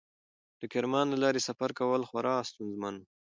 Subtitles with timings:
[0.61, 3.03] د کرمان له لارې سفر کول خورا ستونزمن و.